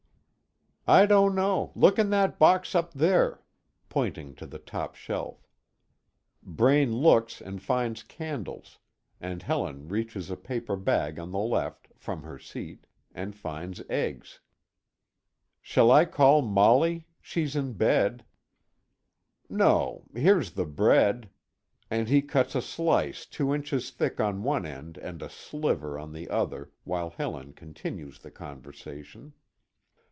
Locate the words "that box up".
2.09-2.91